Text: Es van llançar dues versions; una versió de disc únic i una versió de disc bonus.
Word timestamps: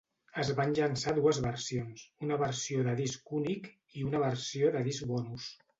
Es 0.43 0.47
van 0.59 0.71
llançar 0.79 1.13
dues 1.17 1.41
versions; 1.43 2.07
una 2.29 2.41
versió 2.47 2.89
de 2.91 2.99
disc 3.03 3.39
únic 3.43 3.73
i 4.01 4.11
una 4.11 4.27
versió 4.29 4.75
de 4.79 4.87
disc 4.93 5.11
bonus. 5.17 5.55